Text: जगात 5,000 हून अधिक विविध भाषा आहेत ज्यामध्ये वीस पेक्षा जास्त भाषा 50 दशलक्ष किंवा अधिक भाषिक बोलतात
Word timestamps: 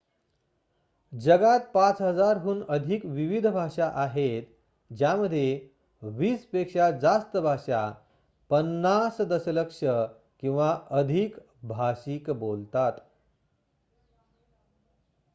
जगात 1.13 1.65
5,000 1.73 2.37
हून 2.37 2.61
अधिक 2.69 3.05
विविध 3.07 3.47
भाषा 3.47 3.89
आहेत 3.95 4.43
ज्यामध्ये 4.91 5.51
वीस 6.01 6.45
पेक्षा 6.45 6.89
जास्त 6.97 7.37
भाषा 7.37 7.83
50 8.51 9.21
दशलक्ष 9.27 9.79
किंवा 10.39 10.71
अधिक 10.91 11.35
भाषिक 11.67 12.29
बोलतात 12.39 12.99